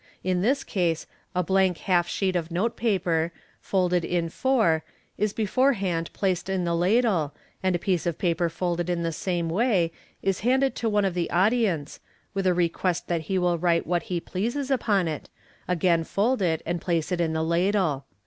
[0.23, 1.05] In this case
[1.35, 4.83] a blank half sheet of note paper, folded in four,
[5.15, 9.47] is beforehand placed in the ladle, and a piece of paper folded in the same
[9.47, 9.89] wa\
[10.25, 11.99] us handed to one of the audience,
[12.33, 15.29] with a request that he will write wl\at he pleases upon it,
[15.67, 18.05] again fold it, and place it in the ladle.